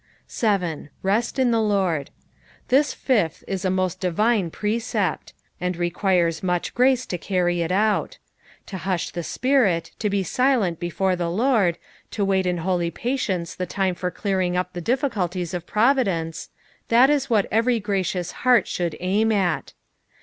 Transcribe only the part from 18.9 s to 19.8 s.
aim at.